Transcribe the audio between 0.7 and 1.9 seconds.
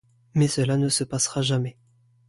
ne se passera jamais.